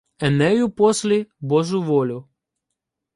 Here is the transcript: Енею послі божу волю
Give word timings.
Енею 0.19 0.69
послі 0.79 1.19
божу 1.51 1.81
волю 1.91 2.25